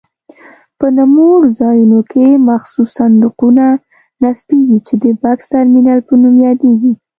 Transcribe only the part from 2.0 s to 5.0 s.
کې مخصوص صندوقونه نصبېږي چې